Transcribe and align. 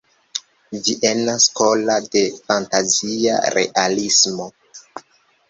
Viena 0.85 1.35
skolo 1.43 1.97
de 2.15 2.23
fantazia 2.49 3.37
realismo. 3.59 4.51